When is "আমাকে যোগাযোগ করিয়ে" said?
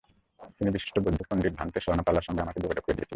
2.41-2.97